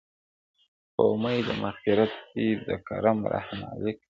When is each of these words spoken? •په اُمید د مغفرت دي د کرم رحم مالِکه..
•په 0.93 1.01
اُمید 1.11 1.41
د 1.47 1.49
مغفرت 1.63 2.13
دي 2.33 2.47
د 2.67 2.69
کرم 2.87 3.17
رحم 3.33 3.57
مالِکه.. 3.61 4.05